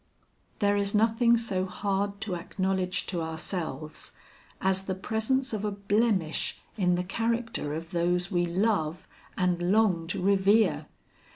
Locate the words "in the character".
6.75-7.75